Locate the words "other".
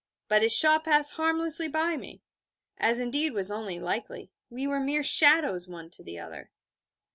6.17-6.49